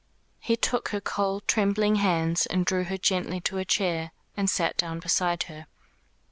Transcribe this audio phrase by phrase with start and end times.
[0.39, 4.75] He took her cold trembling hands and drew her gently to a chair, and sat
[4.75, 5.67] down beside her.